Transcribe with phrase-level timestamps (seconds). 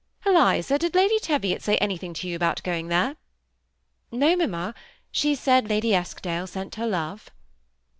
[0.25, 3.17] Klisa, did Lady Teyiot say anything to you aboat going there?"
[4.11, 4.73] "Noy mamma;
[5.11, 7.29] she said Lady Eskdale sent her love."